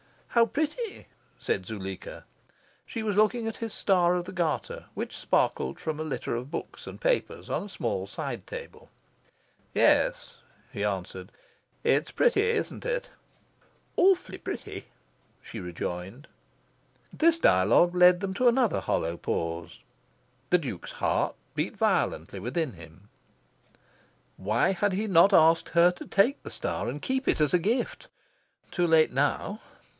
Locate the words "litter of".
6.03-6.49